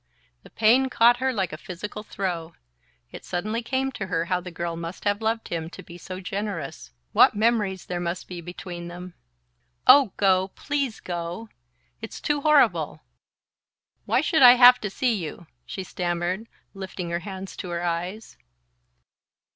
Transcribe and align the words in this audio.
The 0.41 0.49
pain 0.49 0.89
caught 0.89 1.17
her 1.17 1.31
like 1.31 1.53
a 1.53 1.57
physical 1.59 2.01
throe. 2.01 2.55
It 3.11 3.23
suddenly 3.23 3.61
came 3.61 3.91
to 3.91 4.07
her 4.07 4.25
how 4.25 4.41
the 4.41 4.49
girl 4.49 4.75
must 4.75 5.03
have 5.03 5.21
loved 5.21 5.49
him 5.49 5.69
to 5.69 5.83
be 5.83 5.95
so 5.99 6.19
generous 6.19 6.91
what 7.11 7.35
memories 7.35 7.85
there 7.85 7.99
must 7.99 8.27
be 8.27 8.41
between 8.41 8.87
them! 8.87 9.13
"Oh, 9.85 10.11
go, 10.17 10.47
please 10.55 11.01
go. 11.01 11.49
It's 12.01 12.19
too 12.19 12.41
horrible. 12.41 13.03
Why 14.05 14.21
should 14.21 14.41
I 14.41 14.53
have 14.53 14.79
to 14.81 14.89
see 14.89 15.13
you?" 15.13 15.45
she 15.67 15.83
stammered, 15.83 16.47
lifting 16.73 17.11
her 17.11 17.19
hands 17.19 17.55
to 17.57 17.69
her 17.69 17.83
eyes. 17.83 18.37